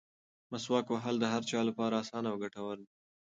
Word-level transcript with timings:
مسواک 0.51 0.85
وهل 0.89 1.15
د 1.19 1.25
هر 1.33 1.43
چا 1.51 1.59
لپاره 1.69 1.93
اسانه 2.03 2.27
او 2.31 2.37
ګټور 2.43 2.75
دي. 2.85 2.89